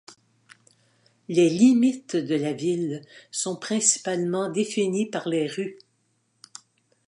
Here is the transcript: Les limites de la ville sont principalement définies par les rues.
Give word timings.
Les 1.29 1.47
limites 1.47 2.15
de 2.15 2.33
la 2.33 2.53
ville 2.53 3.03
sont 3.29 3.55
principalement 3.55 4.49
définies 4.49 5.07
par 5.07 5.27
les 5.27 5.45
rues. 5.45 5.77